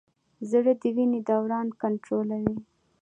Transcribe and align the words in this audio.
زړه 0.49 0.73
د 0.81 0.83
وینې 0.95 1.19
دوران 1.29 1.67
کنټرولوي. 1.81 2.57